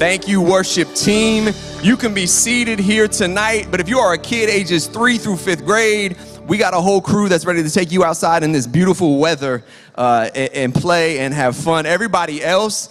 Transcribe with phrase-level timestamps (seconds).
[0.00, 1.52] Thank you, worship team.
[1.82, 5.36] You can be seated here tonight, but if you are a kid ages three through
[5.36, 6.16] fifth grade,
[6.48, 9.62] we got a whole crew that's ready to take you outside in this beautiful weather
[9.96, 11.84] uh, and, and, play and have fun.
[11.84, 12.88] Everybody else,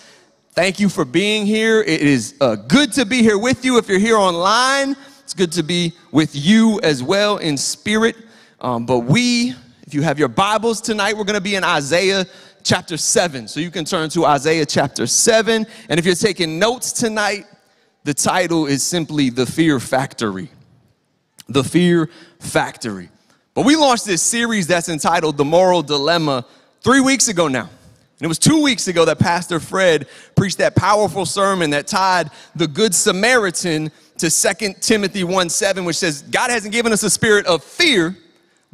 [0.52, 1.82] thank you for being here.
[1.82, 3.80] It is uh, good to be here with you.
[3.80, 8.18] If you're here online, it's good to be with you as well in spirit.
[8.62, 9.56] Um, but we,
[9.88, 12.28] if you have your Bibles tonight, we're going to be in Isaiah
[12.64, 13.48] chapter 7.
[13.48, 15.66] So you can turn to Isaiah chapter 7.
[15.90, 17.46] And if you're taking notes tonight,
[18.04, 20.50] the title is simply The Fear Factory.
[21.48, 23.10] The Fear Factory.
[23.54, 26.46] But we launched this series that's entitled The Moral Dilemma
[26.82, 27.70] three weeks ago now.
[28.20, 32.30] And it was two weeks ago that Pastor Fred preached that powerful sermon that tied
[32.56, 37.10] the Good Samaritan to 2 Timothy 1 7, which says, God hasn't given us a
[37.10, 38.18] spirit of fear,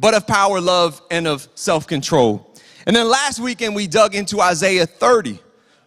[0.00, 2.45] but of power, love, and of self control.
[2.86, 5.40] And then last weekend, we dug into Isaiah 30,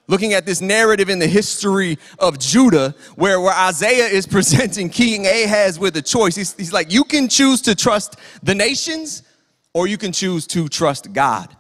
[0.07, 5.25] looking at this narrative in the history of Judah, where, where Isaiah is presenting King
[5.25, 6.35] Ahaz with a choice.
[6.35, 9.23] He's, he's like, You can choose to trust the nations,
[9.73, 11.55] or you can choose to trust God.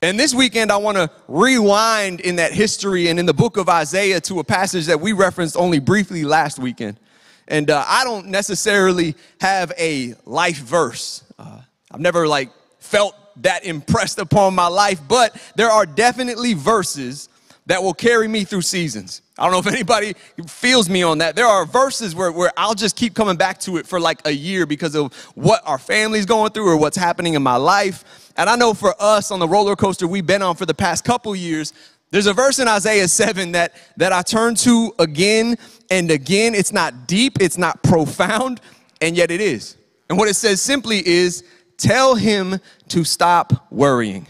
[0.00, 3.68] And this weekend, I want to rewind in that history and in the book of
[3.68, 7.00] Isaiah to a passage that we referenced only briefly last weekend.
[7.48, 11.24] And uh, I don't necessarily have a life verse.
[11.36, 17.28] Uh, I've never like felt that impressed upon my life, but there are definitely verses
[17.66, 19.20] that will carry me through seasons.
[19.38, 20.14] I don't know if anybody
[20.46, 21.36] feels me on that.
[21.36, 24.30] There are verses where, where I'll just keep coming back to it for like a
[24.30, 28.32] year because of what our family's going through or what's happening in my life.
[28.36, 31.04] And I know for us on the roller coaster we've been on for the past
[31.04, 31.74] couple years,
[32.10, 35.58] there's a verse in Isaiah 7 that, that I turn to again
[35.90, 36.54] and again.
[36.54, 38.62] It's not deep, it's not profound,
[39.02, 39.76] and yet it is.
[40.08, 41.44] And what it says simply is,
[41.78, 44.26] Tell him to stop worrying.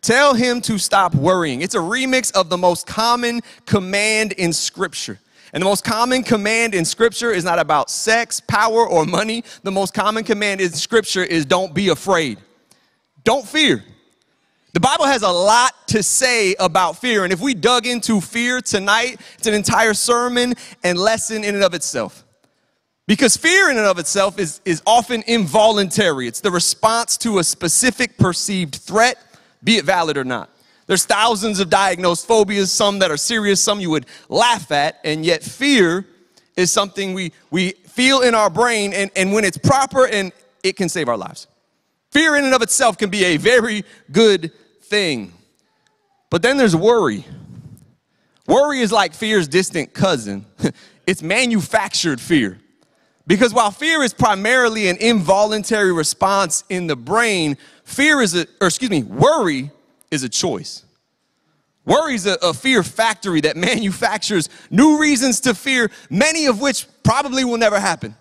[0.00, 1.62] Tell him to stop worrying.
[1.62, 5.18] It's a remix of the most common command in Scripture.
[5.52, 9.44] And the most common command in Scripture is not about sex, power, or money.
[9.62, 12.38] The most common command in Scripture is don't be afraid.
[13.24, 13.82] Don't fear.
[14.74, 17.24] The Bible has a lot to say about fear.
[17.24, 21.62] And if we dug into fear tonight, it's an entire sermon and lesson in and
[21.62, 22.23] of itself.
[23.06, 26.26] Because fear in and of itself is, is often involuntary.
[26.26, 29.18] It's the response to a specific perceived threat,
[29.62, 30.48] be it valid or not.
[30.86, 35.24] There's thousands of diagnosed phobias, some that are serious, some you would laugh at, and
[35.24, 36.06] yet fear
[36.56, 40.32] is something we, we feel in our brain, and, and when it's proper, and
[40.62, 41.46] it can save our lives.
[42.10, 45.32] Fear in and of itself can be a very good thing.
[46.30, 47.24] But then there's worry.
[48.46, 50.46] Worry is like fear's distant cousin,
[51.06, 52.58] it's manufactured fear.
[53.26, 58.66] Because while fear is primarily an involuntary response in the brain, fear is a, or
[58.66, 59.70] excuse me, worry
[60.10, 60.84] is a choice.
[61.86, 66.86] Worry is a, a, fear factory that manufactures new reasons to fear, many of which
[67.02, 68.14] probably will never happen.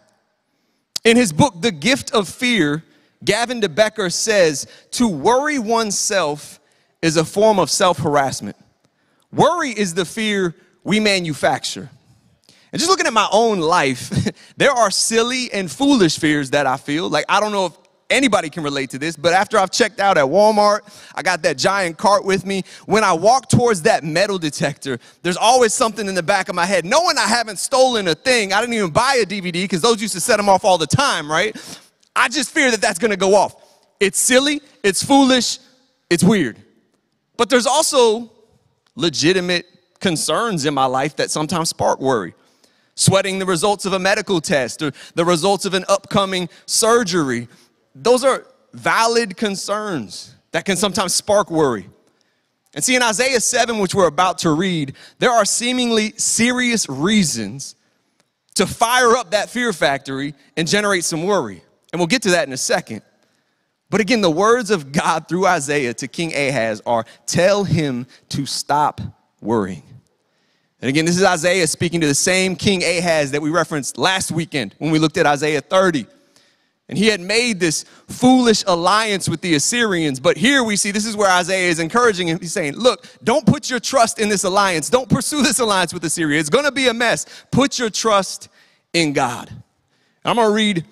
[1.03, 2.83] In his book, The Gift of Fear,
[3.23, 6.59] Gavin de Becker says to worry oneself
[7.01, 8.55] is a form of self harassment.
[9.31, 11.89] Worry is the fear we manufacture.
[12.73, 14.09] And just looking at my own life,
[14.57, 17.07] there are silly and foolish fears that I feel.
[17.07, 17.73] Like, I don't know if
[18.09, 20.79] anybody can relate to this, but after I've checked out at Walmart,
[21.13, 22.63] I got that giant cart with me.
[22.87, 26.65] When I walk towards that metal detector, there's always something in the back of my
[26.65, 26.83] head.
[26.83, 30.15] Knowing I haven't stolen a thing, I didn't even buy a DVD because those used
[30.15, 31.55] to set them off all the time, right?
[32.15, 33.55] I just fear that that's gonna go off.
[33.99, 35.59] It's silly, it's foolish,
[36.09, 36.57] it's weird.
[37.37, 38.31] But there's also
[38.95, 39.67] legitimate
[39.99, 42.33] concerns in my life that sometimes spark worry
[42.95, 47.47] sweating the results of a medical test or the results of an upcoming surgery.
[47.95, 51.89] Those are valid concerns that can sometimes spark worry.
[52.75, 57.75] And see, in Isaiah 7, which we're about to read, there are seemingly serious reasons
[58.55, 61.63] to fire up that fear factory and generate some worry.
[61.91, 63.01] And we'll get to that in a second.
[63.89, 68.47] But again, the words of God through Isaiah to King Ahaz are tell him to
[68.47, 69.01] stop
[69.39, 69.83] worrying.
[70.83, 74.33] And again, this is Isaiah speaking to the same King Ahaz that we referenced last
[74.33, 76.05] weekend when we looked at Isaiah 30.
[76.89, 80.19] And he had made this foolish alliance with the Assyrians.
[80.19, 82.37] But here we see this is where Isaiah is encouraging him.
[82.37, 84.89] He's saying, Look, don't put your trust in this alliance.
[84.89, 86.37] Don't pursue this alliance with Assyria.
[86.37, 87.45] It's going to be a mess.
[87.49, 88.49] Put your trust
[88.91, 89.49] in God.
[90.25, 90.83] I'm going to read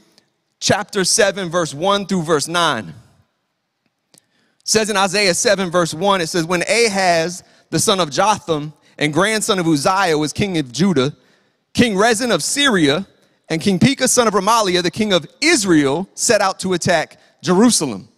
[0.62, 2.88] chapter 7, verse 1 through verse 9.
[2.88, 2.94] It
[4.64, 9.12] says in Isaiah 7, verse 1, it says, When Ahaz, the son of Jotham, and
[9.12, 11.13] grandson of Uzziah was king of Judah,
[11.74, 13.07] King Rezin of Syria,
[13.50, 18.09] and King Pekah, son of Remaliah, the king of Israel, set out to attack Jerusalem.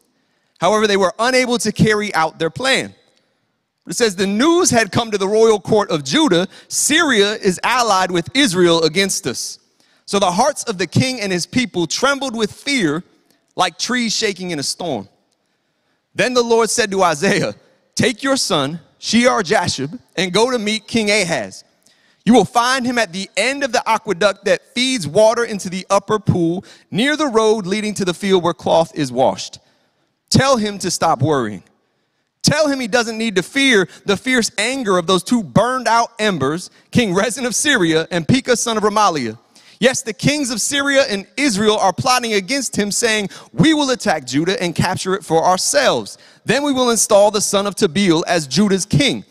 [0.59, 2.93] However, they were unable to carry out their plan.
[3.87, 8.11] It says, The news had come to the royal court of Judah Syria is allied
[8.11, 9.59] with Israel against us.
[10.05, 13.05] So the hearts of the king and his people trembled with fear
[13.55, 15.07] like trees shaking in a storm.
[16.13, 17.55] Then the Lord said to Isaiah,
[17.95, 21.65] Take your son, Shear Jashub, and go to meet King Ahaz.
[22.23, 25.85] You will find him at the end of the aqueduct that feeds water into the
[25.89, 29.59] upper pool near the road leading to the field where cloth is washed.
[30.29, 31.63] Tell him to stop worrying.
[32.43, 36.13] Tell him he doesn't need to fear the fierce anger of those two burned out
[36.17, 39.37] embers, King Rezin of Syria and Pekah son of Remaliah.
[39.83, 44.25] Yes, the kings of Syria and Israel are plotting against him, saying, We will attack
[44.25, 46.17] Judah and capture it for ourselves.
[46.45, 49.23] Then we will install the son of Tabeel as Judah's king.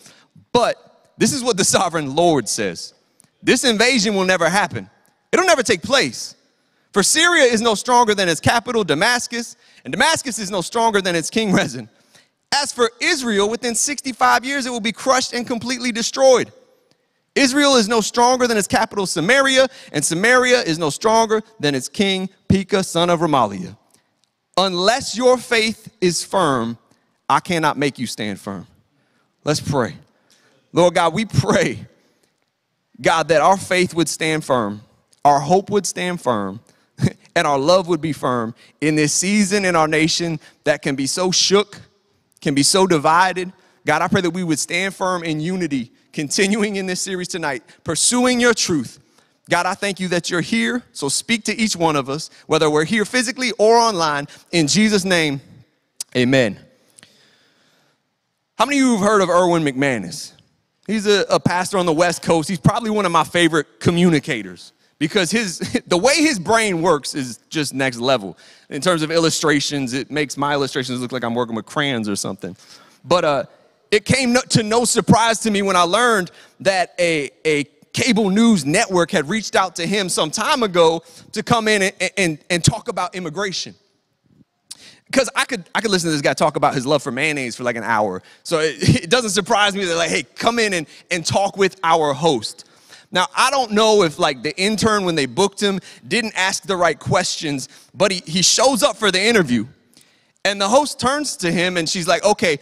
[0.53, 2.95] But this is what the sovereign Lord says
[3.43, 4.89] this invasion will never happen,
[5.33, 6.37] it'll never take place.
[6.93, 11.17] For Syria is no stronger than its capital, Damascus, and Damascus is no stronger than
[11.17, 11.89] its king, Rezin.
[12.55, 16.53] As for Israel, within 65 years it will be crushed and completely destroyed.
[17.35, 21.89] Israel is no stronger than its capital, Samaria, and Samaria is no stronger than its
[21.89, 23.75] king, Pekah, son of Remaliah.
[24.59, 26.77] Unless your faith is firm,
[27.33, 28.67] I cannot make you stand firm.
[29.43, 29.97] Let's pray.
[30.71, 31.87] Lord God, we pray,
[33.01, 34.83] God, that our faith would stand firm,
[35.25, 36.61] our hope would stand firm,
[37.35, 41.07] and our love would be firm in this season in our nation that can be
[41.07, 41.81] so shook,
[42.43, 43.51] can be so divided.
[43.87, 47.63] God, I pray that we would stand firm in unity continuing in this series tonight,
[47.83, 48.99] pursuing your truth.
[49.49, 50.83] God, I thank you that you're here.
[50.93, 54.29] So speak to each one of us, whether we're here physically or online.
[54.51, 55.41] In Jesus' name,
[56.15, 56.59] amen.
[58.63, 60.35] How many of you have heard of Erwin McManus?
[60.87, 62.49] He's a, a pastor on the West Coast.
[62.49, 67.41] He's probably one of my favorite communicators because his the way his brain works is
[67.49, 68.39] just next level
[68.71, 72.15] in terms of illustrations it makes my illustrations look like i'm working with crayons or
[72.15, 72.57] something
[73.05, 73.45] but uh,
[73.91, 76.31] it came to no surprise to me when I learned
[76.61, 81.43] that a, a cable news network had reached out to him some time ago to
[81.43, 83.75] come in and, and, and talk about immigration.
[85.13, 87.55] Because I could, I could listen to this guy talk about his love for mayonnaise
[87.55, 88.23] for like an hour.
[88.43, 91.79] So it, it doesn't surprise me that, like, hey, come in and, and talk with
[91.85, 92.69] our host.
[93.13, 95.79] Now, I don't know if like the intern, when they booked him,
[96.09, 99.67] didn't ask the right questions, but he, he shows up for the interview.
[100.45, 102.59] And the host turns to him and she's like, okay,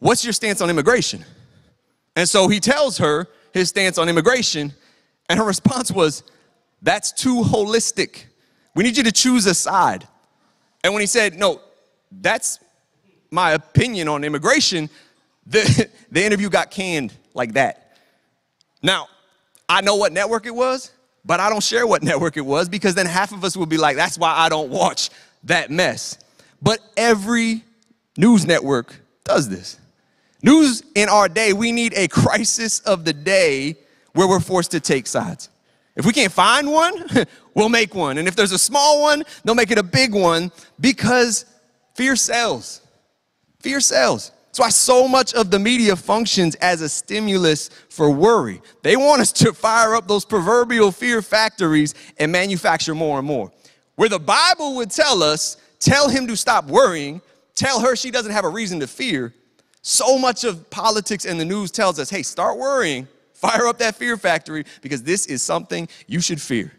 [0.00, 1.24] What's your stance on immigration?
[2.16, 4.72] And so he tells her his stance on immigration,
[5.28, 6.24] and her response was,
[6.82, 8.24] That's too holistic.
[8.74, 10.08] We need you to choose a side.
[10.82, 11.60] And when he said, No,
[12.10, 12.58] that's
[13.30, 14.90] my opinion on immigration,
[15.46, 17.96] the, the interview got canned like that.
[18.82, 19.08] Now,
[19.68, 20.92] I know what network it was,
[21.24, 23.78] but I don't share what network it was because then half of us will be
[23.78, 25.10] like, That's why I don't watch
[25.44, 26.18] that mess.
[26.62, 27.64] But every
[28.16, 29.78] news network does this.
[30.42, 33.76] News in our day, we need a crisis of the day
[34.12, 35.48] where we're forced to take sides.
[35.96, 37.06] If we can't find one,
[37.54, 38.18] we'll make one.
[38.18, 41.44] And if there's a small one, they'll make it a big one because
[41.94, 42.80] fear sells.
[43.60, 44.32] Fear sells.
[44.46, 48.60] That's why so much of the media functions as a stimulus for worry.
[48.82, 53.52] They want us to fire up those proverbial fear factories and manufacture more and more.
[53.94, 57.22] Where the Bible would tell us, tell him to stop worrying,
[57.54, 59.32] tell her she doesn't have a reason to fear,
[59.82, 63.94] so much of politics and the news tells us hey, start worrying, fire up that
[63.94, 66.72] fear factory, because this is something you should fear.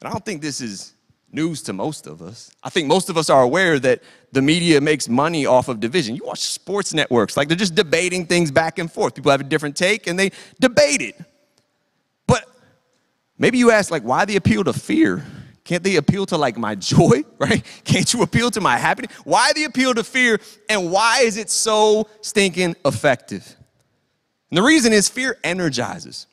[0.00, 0.94] And I don't think this is
[1.30, 2.50] news to most of us.
[2.62, 6.16] I think most of us are aware that the media makes money off of division.
[6.16, 9.14] You watch sports networks, like they're just debating things back and forth.
[9.14, 10.30] People have a different take and they
[10.60, 11.16] debate it.
[12.26, 12.44] But
[13.38, 15.24] maybe you ask, like, why the appeal to fear?
[15.64, 17.62] Can't they appeal to like my joy, right?
[17.84, 19.12] Can't you appeal to my happiness?
[19.24, 23.54] Why the appeal to fear and why is it so stinking effective?
[24.50, 26.26] And the reason is fear energizes.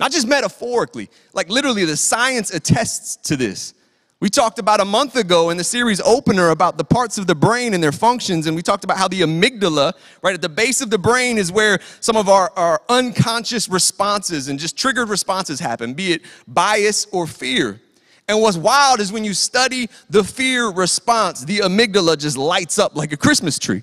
[0.00, 3.72] Not just metaphorically, like literally the science attests to this.
[4.22, 7.34] We talked about a month ago in the series opener about the parts of the
[7.34, 10.80] brain and their functions, and we talked about how the amygdala, right at the base
[10.80, 15.58] of the brain, is where some of our, our unconscious responses and just triggered responses
[15.58, 17.80] happen, be it bias or fear.
[18.28, 22.94] And what's wild is when you study the fear response, the amygdala just lights up
[22.94, 23.82] like a Christmas tree.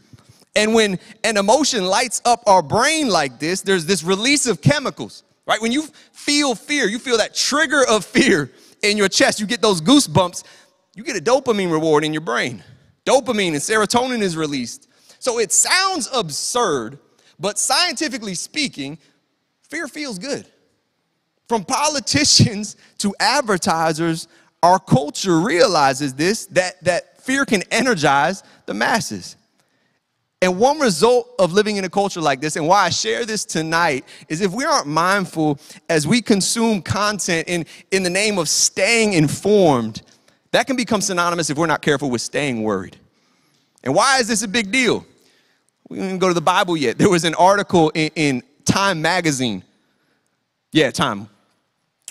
[0.56, 5.24] And when an emotion lights up our brain like this, there's this release of chemicals,
[5.46, 5.62] right?
[5.62, 8.50] When you feel fear, you feel that trigger of fear
[8.82, 10.44] in your chest, you get those goosebumps,
[10.96, 12.64] you get a dopamine reward in your brain.
[13.06, 14.88] Dopamine and serotonin is released.
[15.20, 17.00] So it sounds absurd,
[17.40, 18.98] but scientifically speaking,
[19.70, 20.48] fear feels good.
[21.48, 24.28] From politicians to advertisers
[24.62, 29.36] our culture realizes this that, that fear can energize the masses.
[30.42, 33.44] And one result of living in a culture like this, and why I share this
[33.44, 38.48] tonight, is if we aren't mindful as we consume content in, in the name of
[38.48, 40.02] staying informed,
[40.52, 42.96] that can become synonymous if we're not careful with staying worried.
[43.84, 45.06] And why is this a big deal?
[45.90, 46.98] We didn't even go to the Bible yet.
[46.98, 49.64] There was an article in, in Time magazine.
[50.72, 51.30] Yeah, Time.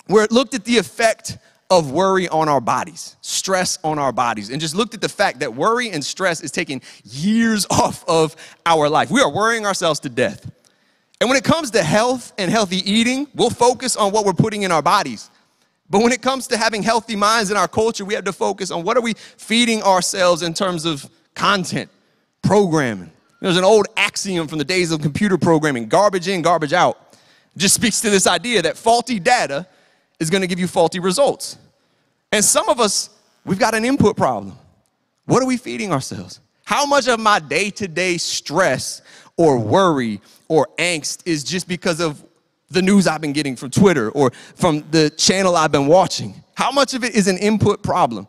[0.05, 1.37] Where it looked at the effect
[1.69, 5.39] of worry on our bodies, stress on our bodies, and just looked at the fact
[5.39, 8.35] that worry and stress is taking years off of
[8.65, 9.11] our life.
[9.11, 10.49] We are worrying ourselves to death.
[11.21, 14.63] And when it comes to health and healthy eating, we'll focus on what we're putting
[14.63, 15.29] in our bodies.
[15.89, 18.71] But when it comes to having healthy minds in our culture, we have to focus
[18.71, 21.89] on what are we feeding ourselves in terms of content,
[22.41, 23.11] programming.
[23.41, 27.17] There's an old axiom from the days of computer programming garbage in, garbage out.
[27.55, 29.65] It just speaks to this idea that faulty data
[30.19, 31.57] is going to give you faulty results.
[32.31, 33.09] And some of us,
[33.45, 34.57] we've got an input problem.
[35.25, 36.39] What are we feeding ourselves?
[36.65, 39.01] How much of my day to day stress
[39.37, 42.23] or worry or angst is just because of
[42.69, 46.43] the news I've been getting from Twitter or from the channel I've been watching?
[46.55, 48.27] How much of it is an input problem?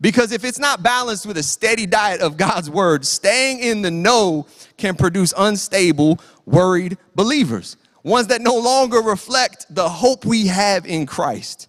[0.00, 3.90] Because if it's not balanced with a steady diet of God's word, staying in the
[3.90, 4.46] know
[4.76, 7.76] can produce unstable, worried believers
[8.08, 11.68] ones that no longer reflect the hope we have in Christ.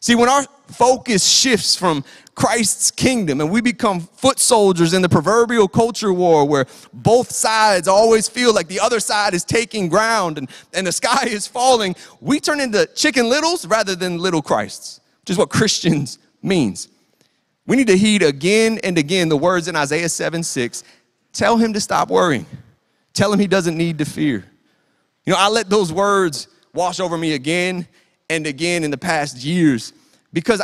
[0.00, 2.04] See, when our focus shifts from
[2.34, 7.88] Christ's kingdom and we become foot soldiers in the proverbial culture war where both sides
[7.88, 11.96] always feel like the other side is taking ground and, and the sky is falling,
[12.20, 16.88] we turn into chicken littles rather than little Christs, which is what Christians means.
[17.66, 20.84] We need to heed again and again the words in Isaiah 7 6.
[21.32, 22.46] Tell him to stop worrying.
[23.12, 24.44] Tell him he doesn't need to fear.
[25.26, 27.86] You know, I let those words wash over me again
[28.30, 29.92] and again in the past years
[30.32, 30.62] because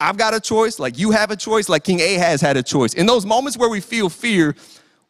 [0.00, 2.94] I've got a choice, like you have a choice, like King Ahaz had a choice.
[2.94, 4.56] In those moments where we feel fear,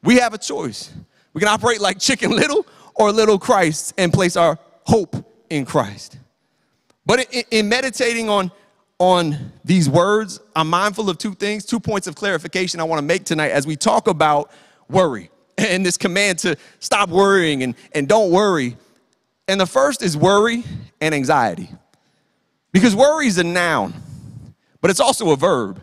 [0.03, 0.93] we have a choice.
[1.33, 5.17] We can operate like chicken little or little Christ and place our hope
[5.49, 6.19] in Christ.
[7.07, 8.53] But in, in meditating on,
[8.99, 13.07] on these words, I'm mindful of two things, two points of clarification I want to
[13.07, 14.51] make tonight as we talk about
[14.89, 18.77] worry and this command to stop worrying and, and don't worry.
[19.49, 20.65] And the first is worry
[21.01, 21.71] and anxiety.
[22.73, 23.95] Because worry is a noun,
[24.81, 25.81] but it's also a verb.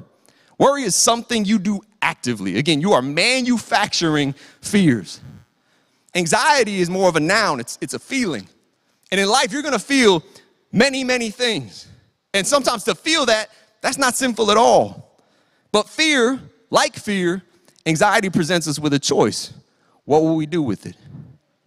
[0.60, 2.58] Worry is something you do actively.
[2.58, 5.20] Again, you are manufacturing fears.
[6.14, 8.48] Anxiety is more of a noun, it's, it's a feeling.
[9.12, 10.24] And in life, you're gonna feel
[10.72, 11.88] many, many things.
[12.34, 13.50] And sometimes to feel that,
[13.82, 15.20] that's not sinful at all.
[15.72, 16.40] But fear,
[16.70, 17.42] like fear,
[17.86, 19.54] anxiety presents us with a choice
[20.06, 20.96] what will we do with it?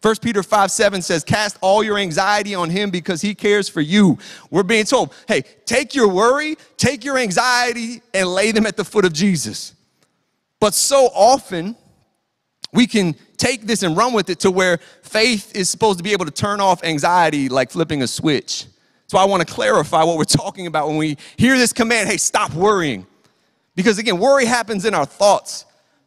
[0.03, 3.81] 1 Peter 5 7 says, Cast all your anxiety on him because he cares for
[3.81, 4.19] you.
[4.51, 8.85] We're being told, hey, take your worry, take your anxiety, and lay them at the
[8.85, 9.75] foot of Jesus.
[10.61, 11.77] But so often,
[12.73, 16.13] we can take this and run with it to where faith is supposed to be
[16.13, 18.67] able to turn off anxiety like flipping a switch.
[19.09, 22.17] So I want to clarify what we're talking about when we hear this command hey,
[22.17, 23.07] stop worrying.
[23.75, 25.65] Because again, worry happens in our thoughts.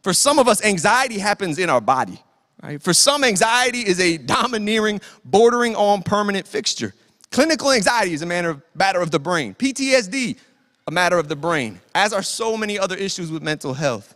[0.10, 2.20] For some of us, anxiety happens in our body.
[2.64, 2.82] Right?
[2.82, 6.96] For some, anxiety is a domineering, bordering on permanent fixture.
[7.30, 9.54] Clinical anxiety is a matter of, matter of the brain.
[9.54, 10.36] PTSD,
[10.88, 14.16] a matter of the brain, as are so many other issues with mental health.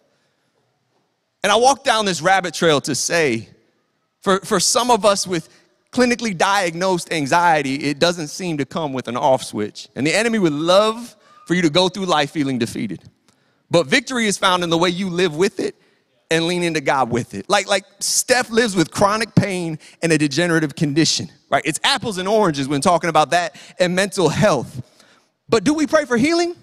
[1.43, 3.49] And I walk down this rabbit trail to say,
[4.21, 5.47] for, for some of us with
[5.91, 9.89] clinically diagnosed anxiety, it doesn't seem to come with an off switch.
[9.95, 13.03] And the enemy would love for you to go through life feeling defeated.
[13.69, 15.75] But victory is found in the way you live with it
[16.33, 17.47] and lean into God with it.
[17.47, 21.61] Like, like Steph lives with chronic pain and a degenerative condition, right?
[21.63, 24.81] It's apples and oranges when talking about that and mental health.
[25.47, 26.55] But do we pray for healing?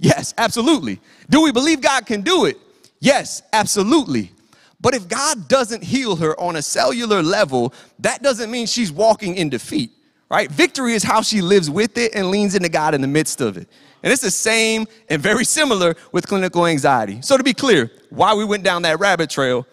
[0.00, 1.00] Yes, absolutely.
[1.30, 2.58] Do we believe God can do it?
[2.98, 4.32] Yes, absolutely.
[4.80, 9.36] But if God doesn't heal her on a cellular level, that doesn't mean she's walking
[9.36, 9.92] in defeat,
[10.28, 10.50] right?
[10.50, 13.56] Victory is how she lives with it and leans into God in the midst of
[13.56, 13.68] it.
[14.04, 17.22] And it's the same and very similar with clinical anxiety.
[17.22, 19.66] So, to be clear, why we went down that rabbit trail,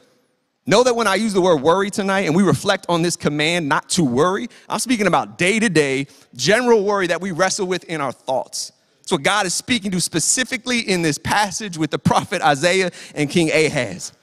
[0.66, 3.68] know that when I use the word worry tonight and we reflect on this command
[3.68, 7.84] not to worry, I'm speaking about day to day, general worry that we wrestle with
[7.84, 8.72] in our thoughts.
[9.02, 13.30] It's what God is speaking to specifically in this passage with the prophet Isaiah and
[13.30, 14.14] King Ahaz.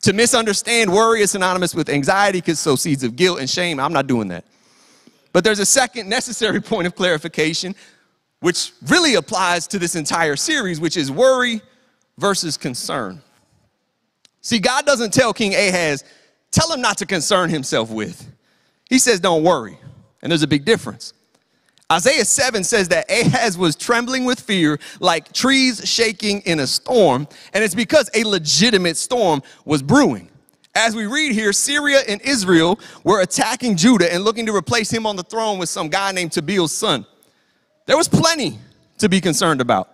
[0.00, 3.78] To misunderstand worry is synonymous with anxiety because sow seeds of guilt and shame.
[3.78, 4.44] I'm not doing that.
[5.32, 7.76] But there's a second necessary point of clarification
[8.42, 11.62] which really applies to this entire series, which is worry
[12.18, 13.22] versus concern.
[14.40, 16.02] See, God doesn't tell King Ahaz,
[16.50, 18.28] tell him not to concern himself with.
[18.90, 19.78] He says, don't worry.
[20.20, 21.14] And there's a big difference.
[21.90, 27.28] Isaiah 7 says that Ahaz was trembling with fear like trees shaking in a storm,
[27.54, 30.30] and it's because a legitimate storm was brewing.
[30.74, 35.06] As we read here, Syria and Israel were attacking Judah and looking to replace him
[35.06, 37.06] on the throne with some guy named Tabeel's son.
[37.86, 38.58] There was plenty
[38.98, 39.88] to be concerned about.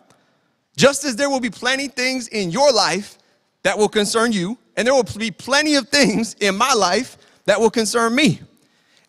[0.76, 3.18] Just as there will be plenty things in your life
[3.62, 7.60] that will concern you, and there will be plenty of things in my life that
[7.60, 8.40] will concern me.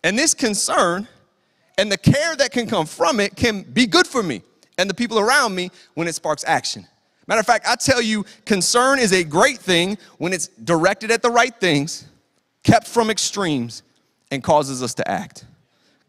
[0.03, 1.07] And this concern
[1.77, 4.41] and the care that can come from it can be good for me
[4.77, 6.88] and the people around me when it sparks action.
[7.27, 11.21] Matter of fact, I tell you, concern is a great thing when it's directed at
[11.21, 12.07] the right things,
[12.63, 13.83] kept from extremes,
[14.31, 15.45] and causes us to act.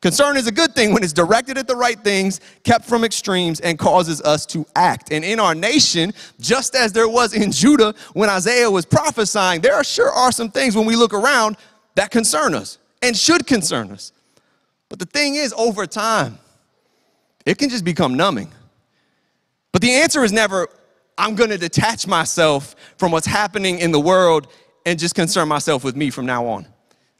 [0.00, 3.60] Concern is a good thing when it's directed at the right things, kept from extremes,
[3.60, 5.12] and causes us to act.
[5.12, 9.82] And in our nation, just as there was in Judah when Isaiah was prophesying, there
[9.84, 11.58] sure are some things when we look around
[11.96, 14.12] that concern us and should concern us.
[14.88, 16.38] But the thing is, over time,
[17.44, 18.50] it can just become numbing.
[19.72, 20.68] But the answer is never,
[21.18, 24.48] I'm gonna detach myself from what's happening in the world
[24.86, 26.66] and just concern myself with me from now on.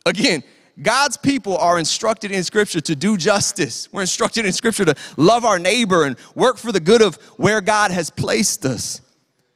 [0.07, 0.43] Again,
[0.83, 3.89] God's people are instructed in Scripture to do justice.
[3.93, 7.61] We're instructed in Scripture to love our neighbor and work for the good of where
[7.61, 9.01] God has placed us.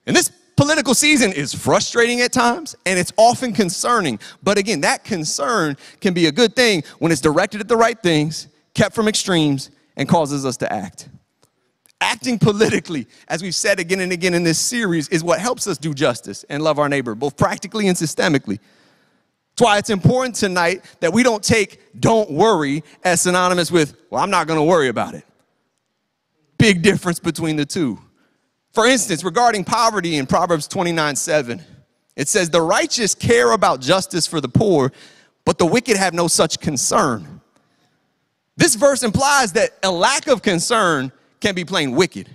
[0.06, 4.18] And this political season is frustrating at times and it's often concerning.
[4.42, 8.00] But again, that concern can be a good thing when it's directed at the right
[8.00, 11.08] things, kept from extremes, and causes us to act.
[12.00, 15.78] Acting politically, as we've said again and again in this series, is what helps us
[15.78, 18.58] do justice and love our neighbor, both practically and systemically.
[19.54, 24.20] That's why it's important tonight that we don't take don't worry as synonymous with, well,
[24.20, 25.24] I'm not gonna worry about it.
[26.58, 28.00] Big difference between the two.
[28.72, 31.62] For instance, regarding poverty in Proverbs 29 7,
[32.16, 34.90] it says, The righteous care about justice for the poor,
[35.44, 37.40] but the wicked have no such concern.
[38.56, 42.28] This verse implies that a lack of concern can be plain wicked.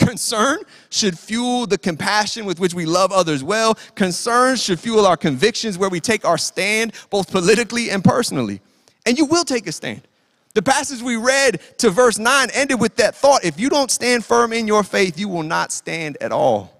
[0.00, 3.78] Concern should fuel the compassion with which we love others well.
[3.94, 8.60] Concern should fuel our convictions where we take our stand, both politically and personally.
[9.04, 10.02] And you will take a stand.
[10.54, 14.24] The passage we read to verse 9 ended with that thought if you don't stand
[14.24, 16.72] firm in your faith, you will not stand at all.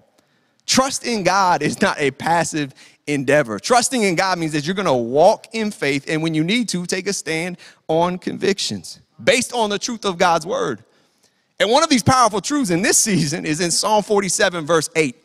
[0.65, 2.73] Trust in God is not a passive
[3.05, 3.59] endeavor.
[3.59, 6.69] Trusting in God means that you're going to walk in faith and when you need
[6.69, 10.83] to, take a stand on convictions based on the truth of God's word.
[11.61, 15.15] And one of these powerful truths in this season is in Psalm 47, verse 8.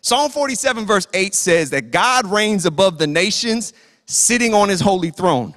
[0.00, 3.72] Psalm 47, verse 8 says that God reigns above the nations,
[4.04, 5.54] sitting on his holy throne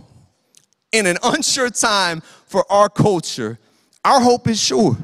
[0.92, 3.58] in an unsure time for our culture,
[4.06, 4.96] our hope is sure.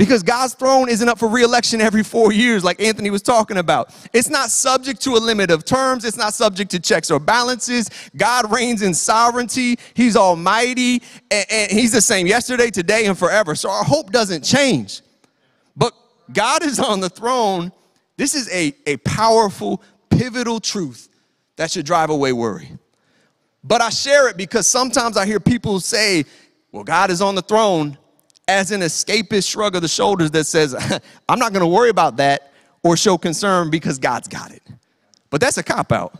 [0.00, 3.94] Because God's throne isn't up for reelection every four years, like Anthony was talking about.
[4.14, 6.06] It's not subject to a limit of terms.
[6.06, 7.90] It's not subject to checks or balances.
[8.16, 9.78] God reigns in sovereignty.
[9.92, 13.54] He's almighty, and, and He's the same yesterday, today, and forever.
[13.54, 15.02] So our hope doesn't change.
[15.76, 15.92] But
[16.32, 17.70] God is on the throne.
[18.16, 21.10] This is a, a powerful, pivotal truth
[21.56, 22.70] that should drive away worry.
[23.62, 26.24] But I share it because sometimes I hear people say,
[26.72, 27.98] well, God is on the throne
[28.50, 30.74] as an escapist shrug of the shoulders that says,
[31.28, 34.62] I'm not going to worry about that or show concern because God's got it.
[35.30, 36.14] But that's a cop out.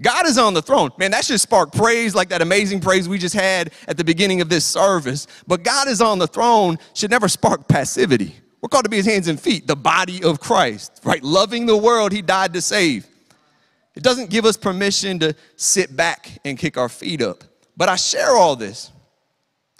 [0.00, 0.90] God is on the throne.
[0.98, 4.40] Man, that should spark praise like that amazing praise we just had at the beginning
[4.40, 5.26] of this service.
[5.46, 8.36] But God is on the throne should never spark passivity.
[8.60, 11.22] We're called to be his hands and feet, the body of Christ, right?
[11.22, 13.06] Loving the world he died to save.
[13.94, 17.42] It doesn't give us permission to sit back and kick our feet up.
[17.76, 18.92] But I share all this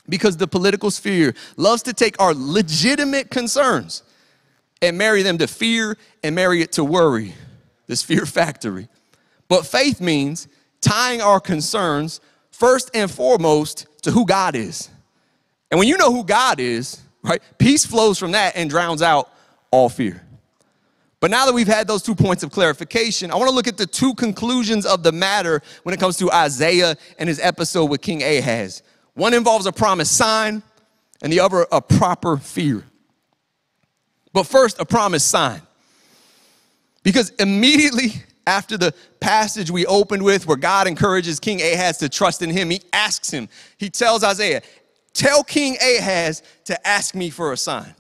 [0.09, 4.03] because the political sphere loves to take our legitimate concerns
[4.83, 7.35] and marry them to fear and marry it to worry,
[7.87, 8.89] this fear factory.
[9.49, 10.49] But faith means
[10.81, 14.89] tying our concerns first and foremost to who God is.
[15.71, 19.31] And when you know who God is, right, peace flows from that and drowns out
[19.71, 20.23] all fear.
[21.19, 23.79] But now that we've had those two points of clarification, I want to look at
[23.79, 28.03] the two conclusions of the matter when it comes to Isaiah and his episode with
[28.03, 28.83] King Ahaz.
[29.17, 30.63] One involves a promised sign,
[31.23, 32.85] and the other a proper fear.
[34.33, 35.63] But first, a promised sign.
[37.03, 38.13] Because immediately
[38.47, 42.69] after the passage we opened with, where God encourages King Ahaz to trust in him,
[42.69, 43.49] he asks him,
[43.79, 44.63] he tells Isaiah,
[45.15, 47.95] Tell King Ahaz to ask me for a sign.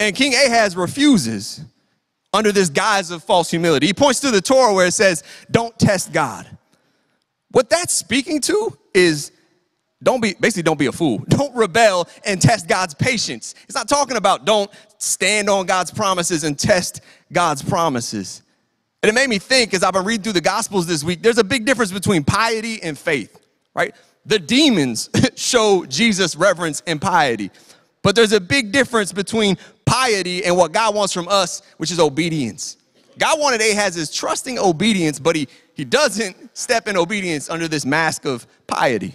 [0.00, 1.60] And King Ahaz refuses
[2.32, 3.86] under this guise of false humility.
[3.86, 6.48] He points to the Torah where it says, don't test God.
[7.52, 9.30] What that's speaking to is
[10.02, 11.18] don't be, basically, don't be a fool.
[11.28, 13.54] Don't rebel and test God's patience.
[13.64, 17.00] It's not talking about don't stand on God's promises and test
[17.32, 18.42] God's promises.
[19.02, 21.38] And it made me think as I've been reading through the Gospels this week, there's
[21.38, 23.40] a big difference between piety and faith,
[23.74, 23.94] right?
[24.26, 27.50] The demons show Jesus reverence and piety.
[28.02, 32.00] But there's a big difference between piety and what God wants from us, which is
[32.00, 32.76] obedience.
[33.18, 38.24] God wanted Ahaz's trusting obedience, but he he doesn't step in obedience under this mask
[38.24, 39.14] of piety.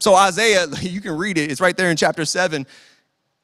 [0.00, 2.66] So Isaiah, you can read it, it's right there in chapter 7.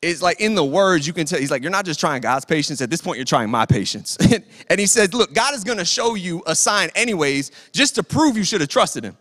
[0.03, 2.47] It's like in the words, you can tell, he's like, you're not just trying God's
[2.47, 2.81] patience.
[2.81, 4.17] At this point, you're trying my patience.
[4.71, 8.03] and he says, look, God is going to show you a sign anyways, just to
[8.03, 9.17] prove you should have trusted him.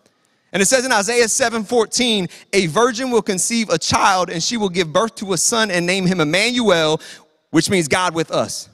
[0.52, 4.70] And it says in Isaiah 7:14, a virgin will conceive a child and she will
[4.70, 7.00] give birth to a son and name him Emmanuel,
[7.52, 8.70] which means God with us.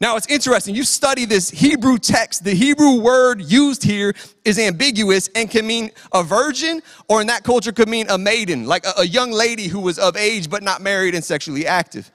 [0.00, 0.74] Now it's interesting.
[0.74, 5.90] You study this Hebrew text, the Hebrew word used here is ambiguous and can mean
[6.12, 9.68] a virgin, or in that culture could mean a maiden, like a, a young lady
[9.68, 12.10] who was of age but not married and sexually active.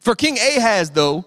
[0.00, 1.24] For King Ahaz, though,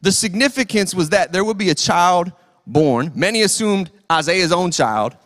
[0.00, 2.32] the significance was that there would be a child
[2.66, 3.12] born.
[3.14, 5.16] Many assumed Isaiah's own child.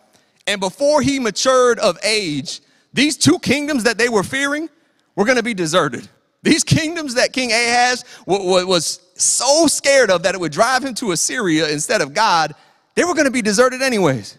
[0.45, 2.61] And before he matured of age,
[2.93, 4.69] these two kingdoms that they were fearing
[5.15, 6.07] were going to be deserted.
[6.43, 11.11] These kingdoms that King Ahaz was so scared of that it would drive him to
[11.11, 12.55] Assyria instead of God,
[12.95, 14.37] they were going to be deserted anyways.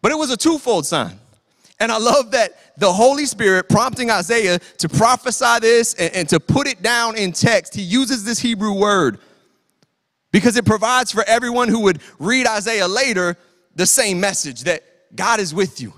[0.00, 1.18] But it was a twofold sign.
[1.78, 6.38] And I love that the Holy Spirit prompting Isaiah to prophesy this and, and, to
[6.38, 9.18] put it down in text, he uses this Hebrew word
[10.30, 13.36] because it provides for everyone who would read Isaiah later
[13.74, 14.82] the same message that
[15.14, 15.92] God is with you.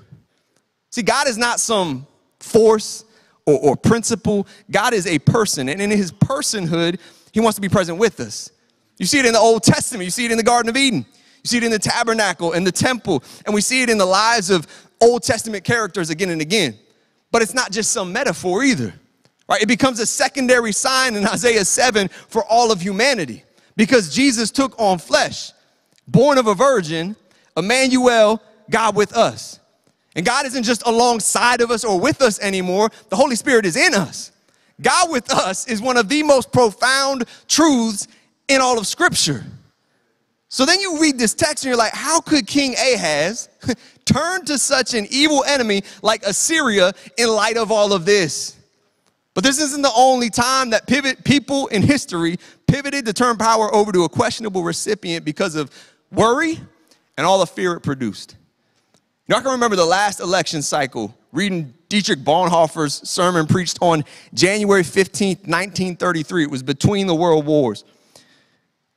[0.90, 2.06] See, God is not some
[2.40, 3.04] force
[3.46, 4.46] or, or principle.
[4.70, 6.98] God is a person, and in his personhood,
[7.32, 8.50] he wants to be present with us.
[8.98, 11.04] You see it in the Old Testament, you see it in the Garden of Eden,
[11.08, 14.06] you see it in the tabernacle and the temple, and we see it in the
[14.06, 14.66] lives of
[15.00, 16.78] Old Testament characters again and again.
[17.30, 18.94] But it's not just some metaphor either,
[19.48, 19.60] right?
[19.60, 23.42] It becomes a secondary sign in Isaiah 7 for all of humanity
[23.76, 25.50] because Jesus took on flesh,
[26.06, 27.16] born of a virgin,
[27.56, 29.58] Emmanuel, God with us.
[30.14, 33.76] And God isn't just alongside of us or with us anymore, the Holy Spirit is
[33.76, 34.30] in us.
[34.80, 38.08] God with us is one of the most profound truths
[38.48, 39.44] in all of Scripture.
[40.48, 43.48] So then you read this text and you're like, how could King Ahaz
[44.04, 48.56] turn to such an evil enemy like Assyria in light of all of this?
[49.34, 53.74] But this isn't the only time that pivot people in history pivoted to turn power
[53.74, 55.72] over to a questionable recipient because of
[56.12, 56.60] worry
[57.16, 58.36] and all the fear it produced.
[59.26, 64.04] You know, I can remember the last election cycle reading Dietrich Bonhoeffer's sermon preached on
[64.34, 66.42] January 15th, 1933.
[66.42, 67.84] It was between the world wars.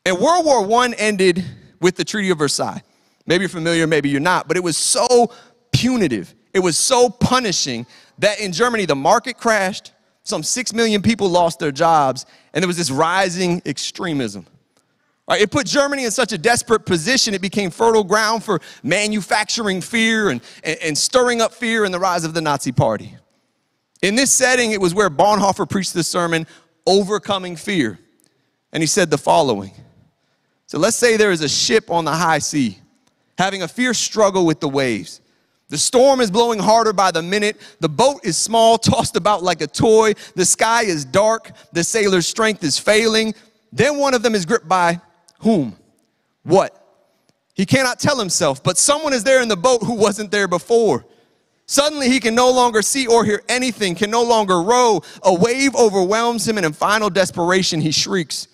[0.05, 1.45] And World War I ended
[1.79, 2.83] with the Treaty of Versailles.
[3.25, 5.31] Maybe you're familiar, maybe you're not, but it was so
[5.71, 7.85] punitive, it was so punishing
[8.19, 12.67] that in Germany the market crashed, some six million people lost their jobs, and there
[12.67, 14.45] was this rising extremism.
[15.27, 19.81] Right, it put Germany in such a desperate position, it became fertile ground for manufacturing
[19.81, 23.15] fear and, and, and stirring up fear and the rise of the Nazi Party.
[24.01, 26.47] In this setting, it was where Bonhoeffer preached the sermon,
[26.85, 27.99] Overcoming Fear.
[28.71, 29.71] And he said the following
[30.67, 32.79] So let's say there is a ship on the high sea
[33.37, 35.21] having a fierce struggle with the waves.
[35.69, 37.57] The storm is blowing harder by the minute.
[37.81, 40.13] The boat is small, tossed about like a toy.
[40.35, 41.51] The sky is dark.
[41.73, 43.35] The sailor's strength is failing.
[43.73, 45.01] Then one of them is gripped by
[45.39, 45.75] whom?
[46.43, 46.73] What?
[47.53, 51.05] He cannot tell himself, but someone is there in the boat who wasn't there before.
[51.65, 55.01] Suddenly, he can no longer see or hear anything, can no longer row.
[55.23, 58.47] A wave overwhelms him, and in final desperation, he shrieks,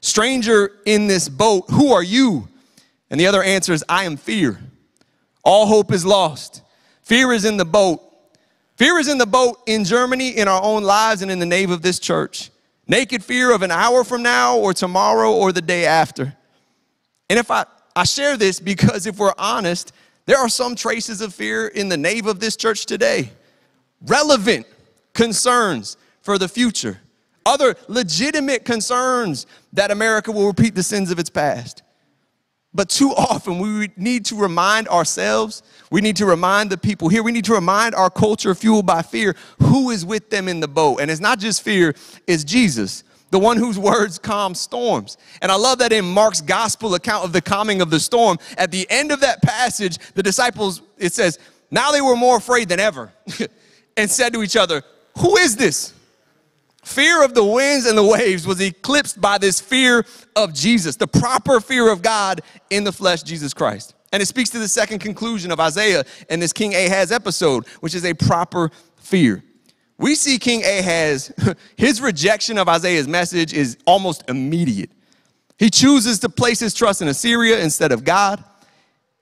[0.00, 2.48] Stranger in this boat, who are you?
[3.10, 4.60] And the other answers, I am fear.
[5.44, 6.62] All hope is lost.
[7.02, 8.00] Fear is in the boat.
[8.76, 11.70] Fear is in the boat in Germany, in our own lives, and in the nave
[11.70, 12.51] of this church.
[12.92, 16.36] Naked fear of an hour from now or tomorrow or the day after.
[17.30, 17.64] And if I,
[17.96, 19.92] I share this because if we're honest,
[20.26, 23.32] there are some traces of fear in the nave of this church today.
[24.02, 24.66] Relevant
[25.14, 27.00] concerns for the future.
[27.46, 31.82] Other legitimate concerns that America will repeat the sins of its past.
[32.74, 37.22] But too often we need to remind ourselves, we need to remind the people here,
[37.22, 40.68] we need to remind our culture fueled by fear who is with them in the
[40.68, 41.00] boat.
[41.00, 41.94] And it's not just fear,
[42.26, 45.18] it's Jesus, the one whose words calm storms.
[45.42, 48.70] And I love that in Mark's gospel account of the calming of the storm, at
[48.70, 51.38] the end of that passage, the disciples, it says,
[51.70, 53.12] now they were more afraid than ever
[53.96, 54.82] and said to each other,
[55.18, 55.94] Who is this?
[56.84, 61.06] Fear of the winds and the waves was eclipsed by this fear of Jesus, the
[61.06, 62.40] proper fear of God
[62.70, 63.94] in the flesh, Jesus Christ.
[64.12, 67.94] And it speaks to the second conclusion of Isaiah and this King Ahaz episode, which
[67.94, 69.42] is a proper fear.
[69.96, 71.32] We see King Ahaz,
[71.76, 74.90] his rejection of Isaiah's message is almost immediate.
[75.58, 78.42] He chooses to place his trust in Assyria instead of God.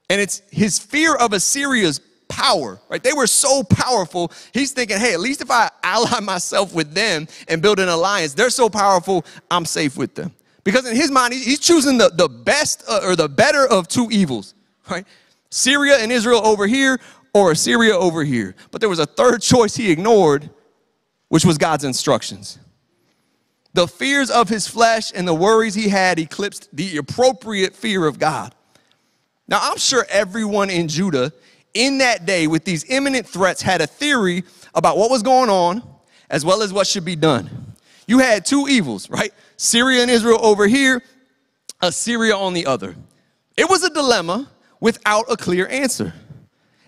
[0.08, 3.02] And it's his fear of Assyria's power, right?
[3.02, 4.32] They were so powerful.
[4.54, 8.32] He's thinking, hey, at least if I ally myself with them and build an alliance,
[8.32, 10.32] they're so powerful, I'm safe with them.
[10.64, 14.08] Because in his mind, he's choosing the, the best uh, or the better of two
[14.10, 14.54] evils,
[14.88, 15.06] right?
[15.50, 17.00] Syria and Israel over here,
[17.34, 18.54] or Assyria over here.
[18.70, 20.50] But there was a third choice he ignored,
[21.28, 22.58] which was God's instructions.
[23.72, 28.18] The fears of his flesh and the worries he had eclipsed the appropriate fear of
[28.18, 28.54] God.
[29.48, 31.32] Now, I'm sure everyone in Judah
[31.74, 35.82] in that day with these imminent threats had a theory about what was going on
[36.28, 37.74] as well as what should be done.
[38.06, 39.32] You had two evils, right?
[39.56, 41.02] Syria and Israel over here,
[41.80, 42.96] Assyria on the other.
[43.56, 44.48] It was a dilemma
[44.80, 46.14] without a clear answer.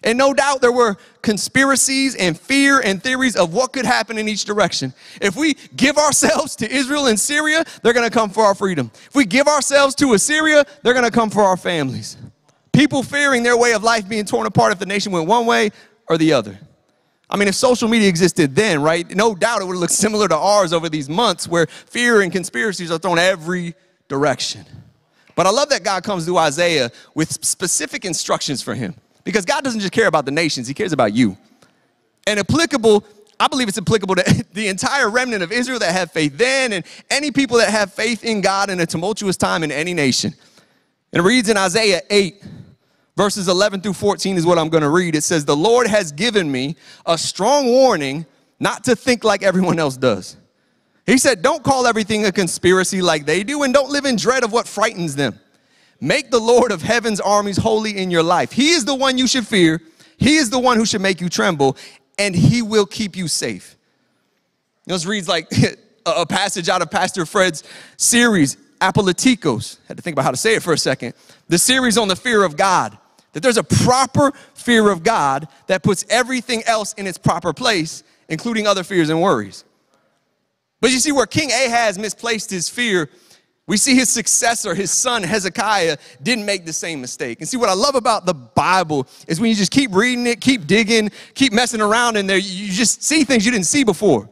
[0.04, 4.28] And no doubt there were conspiracies and fear and theories of what could happen in
[4.28, 4.92] each direction.
[5.20, 8.90] If we give ourselves to Israel and Syria, they're gonna come for our freedom.
[9.06, 12.16] If we give ourselves to Assyria, they're gonna come for our families.
[12.72, 15.70] People fearing their way of life being torn apart if the nation went one way
[16.08, 16.58] or the other.
[17.28, 20.36] I mean, if social media existed then, right, no doubt it would look similar to
[20.36, 23.74] ours over these months where fear and conspiracies are thrown every
[24.08, 24.64] direction.
[25.34, 28.94] But I love that God comes to Isaiah with specific instructions for him.
[29.24, 31.36] Because God doesn't just care about the nations, He cares about you.
[32.26, 33.04] And applicable,
[33.38, 36.84] I believe it's applicable to the entire remnant of Israel that have faith then and
[37.10, 40.34] any people that have faith in God in a tumultuous time in any nation.
[41.12, 42.42] And it reads in Isaiah 8,
[43.16, 45.14] verses 11 through 14 is what I'm going to read.
[45.14, 48.26] It says, The Lord has given me a strong warning
[48.60, 50.36] not to think like everyone else does.
[51.06, 54.44] He said, Don't call everything a conspiracy like they do, and don't live in dread
[54.44, 55.38] of what frightens them.
[56.00, 58.52] Make the Lord of heaven's armies holy in your life.
[58.52, 59.80] He is the one you should fear.
[60.16, 61.76] He is the one who should make you tremble,
[62.18, 63.76] and he will keep you safe.
[64.86, 65.48] This reads like
[66.06, 67.64] a passage out of Pastor Fred's
[67.96, 69.78] series, Apologetikos.
[69.86, 71.14] Had to think about how to say it for a second.
[71.48, 72.98] The series on the fear of God.
[73.32, 78.02] That there's a proper fear of God that puts everything else in its proper place,
[78.28, 79.64] including other fears and worries.
[80.80, 83.08] But you see, where King Ahaz misplaced his fear
[83.66, 87.38] we see his successor, his son Hezekiah, didn't make the same mistake.
[87.38, 90.40] And see, what I love about the Bible is when you just keep reading it,
[90.40, 94.28] keep digging, keep messing around in there, you just see things you didn't see before.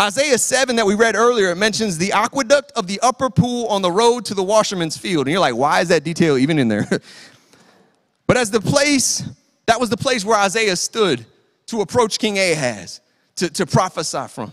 [0.00, 3.82] Isaiah 7 that we read earlier, it mentions the aqueduct of the upper pool on
[3.82, 5.26] the road to the washerman's field.
[5.26, 6.86] And you're like, why is that detail even in there?
[8.28, 9.24] but as the place,
[9.66, 11.26] that was the place where Isaiah stood
[11.66, 13.00] to approach King Ahaz,
[13.36, 14.52] to, to prophesy from.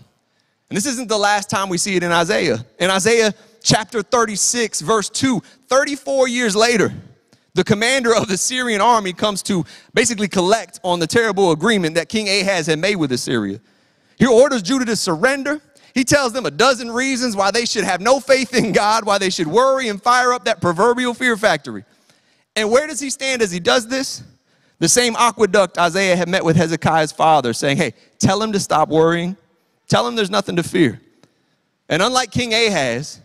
[0.69, 2.65] And this isn't the last time we see it in Isaiah.
[2.79, 6.93] In Isaiah chapter 36, verse 2, 34 years later,
[7.53, 12.09] the commander of the Syrian army comes to basically collect on the terrible agreement that
[12.09, 13.59] King Ahaz had made with Assyria.
[14.17, 15.61] He orders Judah to surrender.
[15.93, 19.17] He tells them a dozen reasons why they should have no faith in God, why
[19.17, 21.85] they should worry and fire up that proverbial fear factory.
[22.55, 24.23] And where does he stand as he does this?
[24.79, 28.89] The same aqueduct Isaiah had met with Hezekiah's father, saying, Hey, tell him to stop
[28.89, 29.37] worrying.
[29.87, 30.99] Tell him there's nothing to fear.
[31.87, 33.21] And unlike King Ahaz,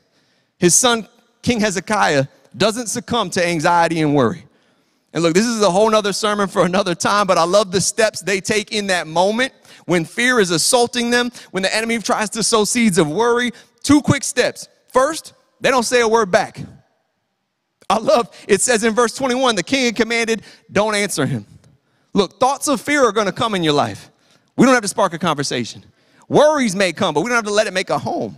[0.58, 1.08] his son,
[1.42, 4.44] King Hezekiah, doesn't succumb to anxiety and worry.
[5.12, 7.80] And look, this is a whole nother sermon for another time, but I love the
[7.80, 9.52] steps they take in that moment
[9.86, 13.50] when fear is assaulting them, when the enemy tries to sow seeds of worry.
[13.82, 14.68] Two quick steps.
[14.92, 16.60] First, they don't say a word back.
[17.90, 21.44] I love it says in verse 21 the king commanded, don't answer him.
[22.12, 24.10] Look, thoughts of fear are going to come in your life.
[24.56, 25.84] We don't have to spark a conversation.
[26.28, 28.36] Worries may come, but we don't have to let it make a home.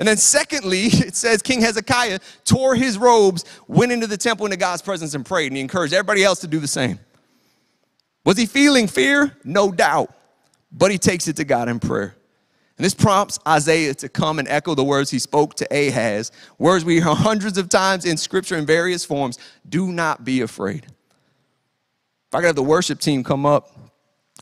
[0.00, 4.56] And then, secondly, it says King Hezekiah tore his robes, went into the temple into
[4.56, 5.48] God's presence, and prayed.
[5.48, 6.98] And he encouraged everybody else to do the same.
[8.24, 9.36] Was he feeling fear?
[9.44, 10.12] No doubt.
[10.72, 12.16] But he takes it to God in prayer.
[12.76, 16.84] And this prompts Isaiah to come and echo the words he spoke to Ahaz, words
[16.84, 20.84] we hear hundreds of times in scripture in various forms do not be afraid.
[20.86, 23.70] If I could have the worship team come up,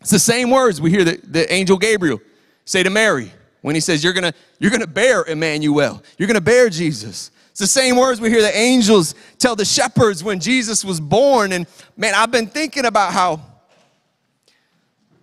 [0.00, 2.20] it's the same words we hear the, the angel Gabriel
[2.64, 6.70] say to Mary when he says, You're gonna, you're gonna bear Emmanuel, you're gonna bear
[6.70, 7.30] Jesus.
[7.50, 11.52] It's the same words we hear the angels tell the shepherds when Jesus was born.
[11.52, 11.66] And
[11.98, 13.42] man, I've been thinking about how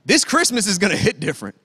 [0.06, 1.56] this Christmas is gonna hit different.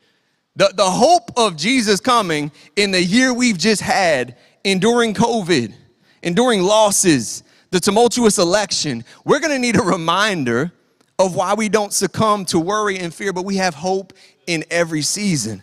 [0.57, 5.75] The, the hope of Jesus coming in the year we've just had, enduring COVID,
[6.23, 10.73] enduring losses, the tumultuous election, we're gonna need a reminder
[11.19, 14.12] of why we don't succumb to worry and fear, but we have hope
[14.47, 15.62] in every season.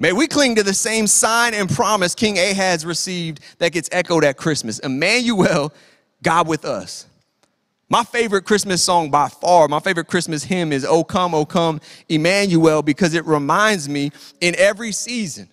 [0.00, 4.24] May we cling to the same sign and promise King Ahaz received that gets echoed
[4.24, 5.72] at Christmas Emmanuel,
[6.22, 7.07] God with us.
[7.88, 11.80] My favorite Christmas song by far, my favorite Christmas hymn is O Come, O Come,
[12.08, 15.48] Emmanuel, because it reminds me in every season,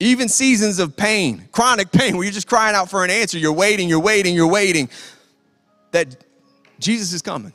[0.00, 3.52] even seasons of pain, chronic pain, where you're just crying out for an answer, you're
[3.52, 4.88] waiting, you're waiting, you're waiting,
[5.92, 6.24] that
[6.80, 7.52] Jesus is coming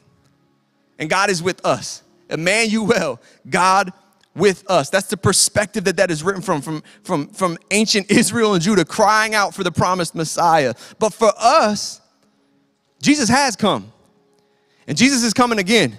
[0.98, 2.02] and God is with us.
[2.30, 3.92] Emmanuel, God
[4.34, 4.90] with us.
[4.90, 8.86] That's the perspective that that is written from, from, from, from ancient Israel and Judah,
[8.86, 10.74] crying out for the promised Messiah.
[11.00, 11.99] But for us,
[13.02, 13.92] Jesus has come,
[14.88, 15.98] and Jesus is coming again.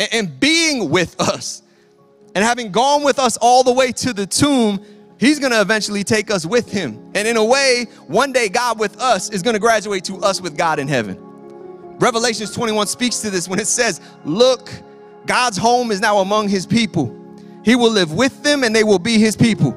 [0.00, 1.62] And, and being with us,
[2.34, 4.84] and having gone with us all the way to the tomb,
[5.18, 7.10] he's gonna eventually take us with him.
[7.14, 10.56] And in a way, one day God with us is gonna graduate to us with
[10.56, 11.18] God in heaven.
[11.98, 14.70] Revelations 21 speaks to this when it says, Look,
[15.26, 17.14] God's home is now among his people.
[17.64, 19.72] He will live with them and they will be his people.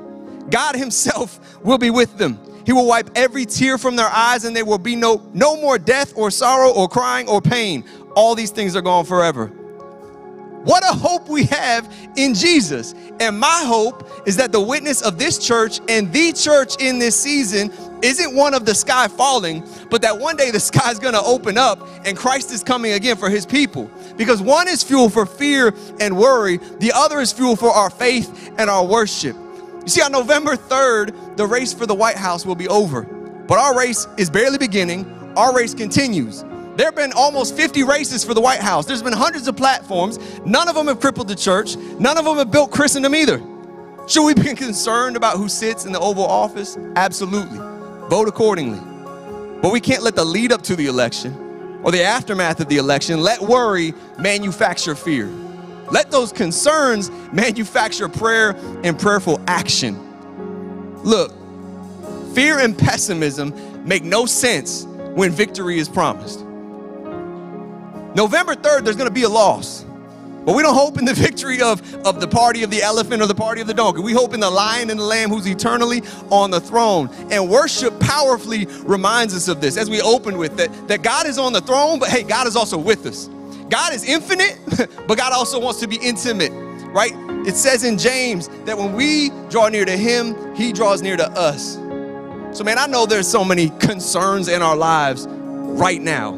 [0.50, 2.40] God himself will be with them.
[2.66, 5.78] He will wipe every tear from their eyes and there will be no, no more
[5.78, 7.84] death or sorrow or crying or pain.
[8.16, 9.52] All these things are gone forever.
[10.64, 12.94] What a hope we have in Jesus.
[13.20, 17.20] And my hope is that the witness of this church and the church in this
[17.20, 17.72] season
[18.04, 21.22] isn't one of the sky falling, but that one day the sky is going to
[21.22, 23.90] open up and Christ is coming again for his people.
[24.18, 28.54] Because one is fuel for fear and worry, the other is fuel for our faith
[28.60, 29.36] and our worship.
[29.36, 33.04] You see, on November 3rd, the race for the White House will be over.
[33.48, 36.44] But our race is barely beginning, our race continues.
[36.76, 38.86] There have been almost 50 races for the White House.
[38.86, 40.20] There's been hundreds of platforms.
[40.46, 41.76] None of them have crippled the church.
[41.76, 43.42] None of them have built Christendom either.
[44.08, 46.78] Should we be concerned about who sits in the Oval Office?
[46.96, 47.58] Absolutely.
[48.10, 48.80] Vote accordingly.
[49.62, 52.78] But we can't let the lead up to the election or the aftermath of the
[52.78, 55.28] election let worry manufacture fear.
[55.92, 60.11] Let those concerns manufacture prayer and prayerful action.
[61.04, 61.34] Look,
[62.34, 66.40] fear and pessimism make no sense when victory is promised.
[68.16, 69.86] November 3rd, there's to be a loss.
[70.44, 73.28] But we don't hope in the victory of, of the party of the elephant or
[73.28, 74.02] the party of the donkey.
[74.02, 77.10] We hope in the lion and the lamb who's eternally on the throne.
[77.32, 81.38] And worship powerfully reminds us of this as we open with that, that God is
[81.38, 83.30] on the throne, but hey, God is also with us.
[83.70, 84.60] God is infinite,
[85.08, 86.52] but God also wants to be intimate,
[86.92, 87.14] right?
[87.48, 91.30] It says in James that when we draw near to Him, He draws near to
[91.32, 91.76] us.
[92.58, 96.32] So, man, I know there's so many concerns in our lives right now.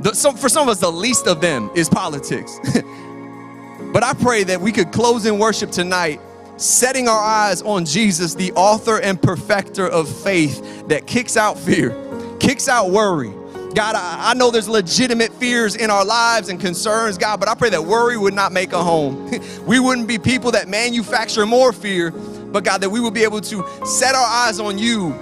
[0.00, 2.58] The, for some of us, the least of them is politics.
[3.92, 6.20] but I pray that we could close in worship tonight,
[6.58, 11.96] setting our eyes on Jesus, the author and perfecter of faith that kicks out fear,
[12.38, 13.32] kicks out worry.
[13.74, 17.54] God, I, I know there's legitimate fears in our lives and concerns, God, but I
[17.54, 19.30] pray that worry would not make a home.
[19.66, 23.40] we wouldn't be people that manufacture more fear, but God, that we would be able
[23.40, 25.12] to set our eyes on you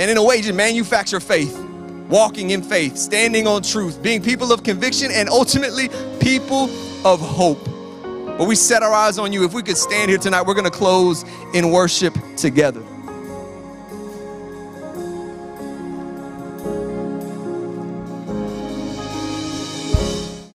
[0.00, 1.56] and in a way just manufacture faith
[2.10, 6.64] walking in faith, standing on truth, being people of conviction, and ultimately people
[7.06, 7.64] of hope.
[8.36, 9.44] But we set our eyes on you.
[9.44, 12.82] If we could stand here tonight, we're going to close in worship together.